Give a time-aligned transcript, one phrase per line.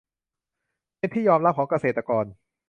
[0.97, 2.25] เป็นที่ยอมรับของเกษตรกร